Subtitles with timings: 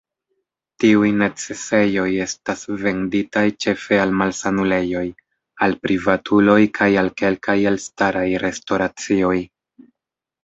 [0.83, 5.03] Tiuj necesejoj estas venditaj ĉefe al malsanulejoj,
[5.67, 9.37] al privatuloj kaj al kelkaj elstaraj restoracioj.